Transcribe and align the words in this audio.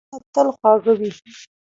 د 0.03 0.03
ملګرتیا 0.05 0.19
ږغونه 0.21 0.31
تل 0.33 0.47
خواږه 0.57 0.93
وي. 0.99 1.11